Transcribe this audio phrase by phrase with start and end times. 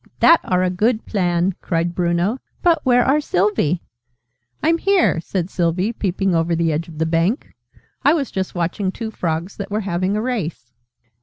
[0.19, 2.39] "That are a good plan!" cried Bruno.
[2.63, 3.83] "But where are Sylvie?"
[4.63, 7.53] "I'm here!" said Sylvie, peeping over the edge of the bank.
[8.03, 10.73] "I was just watching two Frogs that were having a race."